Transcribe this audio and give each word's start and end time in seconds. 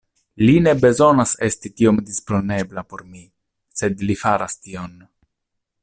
Li 0.45 0.53
ne 0.67 0.71
bezonas 0.85 1.33
esti 1.47 1.71
tiom 1.81 1.99
disponebla 2.07 2.85
por 2.95 3.05
mi, 3.11 3.23
sed 3.83 4.03
li 4.09 4.17
faras 4.25 4.61
tion. 4.65 4.99